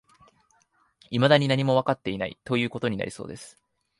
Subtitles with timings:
[1.11, 3.61] 未だに何もわかっていない、という事になりそうです